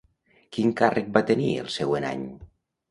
Quin 0.57 0.71
càrrec 0.81 1.13
va 1.19 1.25
tenir 1.31 1.53
el 1.67 1.71
següent 1.79 2.11
any? 2.15 2.27